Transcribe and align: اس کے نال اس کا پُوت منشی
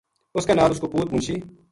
اس 0.35 0.43
کے 0.47 0.53
نال 0.57 0.71
اس 0.71 0.79
کا 0.81 0.87
پُوت 0.91 1.07
منشی 1.13 1.35